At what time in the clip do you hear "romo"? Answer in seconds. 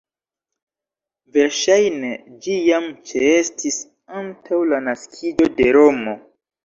5.79-6.17